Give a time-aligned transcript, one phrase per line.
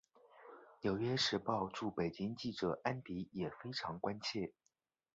[0.81, 4.51] 纽约时报驻北京记者安迪也非常关切。